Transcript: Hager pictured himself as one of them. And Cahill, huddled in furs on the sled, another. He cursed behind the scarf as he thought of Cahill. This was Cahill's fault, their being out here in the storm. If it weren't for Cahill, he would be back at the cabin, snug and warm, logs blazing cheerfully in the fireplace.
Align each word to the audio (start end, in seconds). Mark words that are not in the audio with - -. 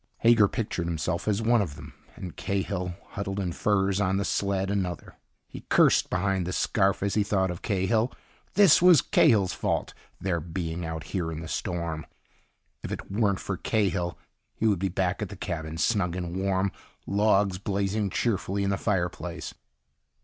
Hager 0.21 0.47
pictured 0.47 0.87
himself 0.87 1.27
as 1.27 1.43
one 1.43 1.61
of 1.61 1.75
them. 1.75 1.93
And 2.15 2.35
Cahill, 2.35 2.95
huddled 3.09 3.39
in 3.39 3.51
furs 3.51 4.01
on 4.01 4.17
the 4.17 4.25
sled, 4.25 4.71
another. 4.71 5.15
He 5.47 5.61
cursed 5.69 6.09
behind 6.09 6.47
the 6.47 6.53
scarf 6.53 7.03
as 7.03 7.13
he 7.13 7.21
thought 7.21 7.51
of 7.51 7.61
Cahill. 7.61 8.11
This 8.55 8.81
was 8.81 9.03
Cahill's 9.03 9.53
fault, 9.53 9.93
their 10.19 10.39
being 10.39 10.83
out 10.87 11.03
here 11.13 11.31
in 11.31 11.41
the 11.41 11.47
storm. 11.47 12.07
If 12.81 12.91
it 12.91 13.11
weren't 13.11 13.39
for 13.39 13.57
Cahill, 13.57 14.17
he 14.55 14.65
would 14.65 14.79
be 14.79 14.89
back 14.89 15.21
at 15.21 15.29
the 15.29 15.35
cabin, 15.37 15.77
snug 15.77 16.15
and 16.15 16.35
warm, 16.35 16.71
logs 17.05 17.59
blazing 17.59 18.09
cheerfully 18.09 18.63
in 18.63 18.71
the 18.71 18.77
fireplace. 18.77 19.53